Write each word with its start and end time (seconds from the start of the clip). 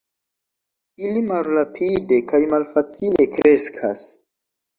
Ili 1.07 1.21
malrapide 1.27 2.17
kaj 2.33 2.41
malfacile 2.55 3.29
kreskas. 3.37 4.09